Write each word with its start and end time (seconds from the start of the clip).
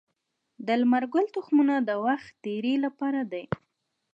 د 0.65 0.67
لمر 0.81 1.03
ګل 1.13 1.25
تخمونه 1.35 1.75
د 1.83 1.89
وخت 2.05 2.31
تیري 2.43 2.75
لپاره 2.85 3.21
دي. 3.31 3.43